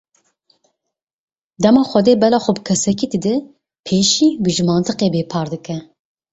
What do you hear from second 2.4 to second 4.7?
xwe bi kesekî dide, pêşî wî ji